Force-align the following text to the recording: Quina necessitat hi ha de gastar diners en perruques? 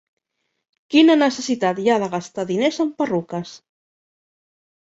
Quina 0.95 1.17
necessitat 1.19 1.81
hi 1.83 1.87
ha 1.89 1.99
de 2.05 2.09
gastar 2.15 2.47
diners 2.53 2.81
en 2.87 2.93
perruques? 3.03 3.53